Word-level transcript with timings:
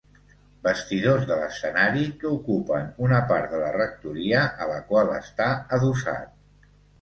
Vestidors 0.67 1.25
de 1.31 1.35
l'escenari 1.41 2.05
que 2.23 2.31
ocupen 2.37 2.87
una 3.09 3.19
part 3.33 3.53
de 3.53 3.59
la 3.65 3.69
Rectoria 3.77 4.41
a 4.67 4.71
la 4.73 4.81
qual 4.89 5.13
està 5.19 5.51
adossat. 5.79 6.27